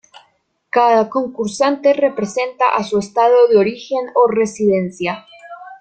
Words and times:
Cada 0.71 1.09
concursante 1.11 1.93
representa 1.93 2.73
a 2.75 2.83
su 2.83 2.97
Estado 2.97 3.47
de 3.49 3.57
origen 3.59 4.07
o 4.15 4.25
residencia. 4.27 5.27